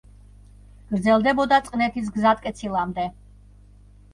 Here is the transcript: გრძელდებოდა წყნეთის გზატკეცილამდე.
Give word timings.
გრძელდებოდა 0.93 1.59
წყნეთის 1.67 2.09
გზატკეცილამდე. 2.17 3.07